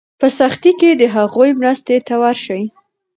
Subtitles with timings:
[0.19, 2.63] په سختۍ کې د هغوی مرستې ته ورشئ.